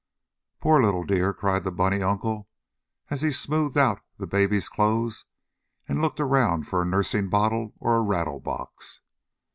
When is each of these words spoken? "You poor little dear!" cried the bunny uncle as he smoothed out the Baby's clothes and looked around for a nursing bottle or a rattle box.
"You 0.01 0.57
poor 0.61 0.81
little 0.81 1.03
dear!" 1.03 1.31
cried 1.31 1.63
the 1.63 1.71
bunny 1.71 2.01
uncle 2.01 2.49
as 3.11 3.21
he 3.21 3.31
smoothed 3.31 3.77
out 3.77 4.01
the 4.17 4.25
Baby's 4.25 4.67
clothes 4.67 5.25
and 5.87 6.01
looked 6.01 6.19
around 6.19 6.67
for 6.67 6.81
a 6.81 6.85
nursing 6.87 7.29
bottle 7.29 7.75
or 7.77 7.97
a 7.97 8.01
rattle 8.01 8.39
box. 8.39 9.01